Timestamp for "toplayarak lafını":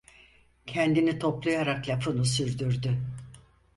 1.19-2.25